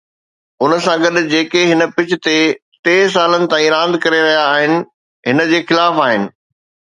ان 0.67 0.71
سان 0.85 0.97
گڏ، 1.03 1.15
جيڪي 1.33 1.61
هن 1.71 1.81
پچ 1.99 2.09
تي 2.85 2.95
سالن 3.13 3.43
تائين 3.51 3.71
راند 3.75 3.95
ڪري 4.03 4.21
رهيا 4.29 4.43
آهن، 4.55 4.73
هن 5.29 5.47
جي 5.53 5.59
خلاف 5.67 5.95
آهن. 6.07 6.23